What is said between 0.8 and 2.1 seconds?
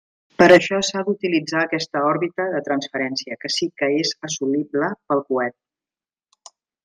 s'ha d'utilitzar aquesta